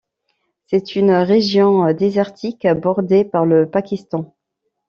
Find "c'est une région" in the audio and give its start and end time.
0.65-1.93